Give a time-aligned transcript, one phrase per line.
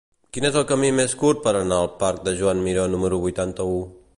[0.35, 3.79] Quin és el camí més curt per anar al parc de Joan Miró número vuitanta-u?